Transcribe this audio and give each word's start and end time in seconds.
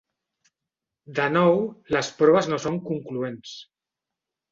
De 1.19 1.27
nou, 1.33 1.59
les 1.95 2.09
proves 2.21 2.49
no 2.53 2.59
són 2.65 2.79
concloents. 2.87 3.53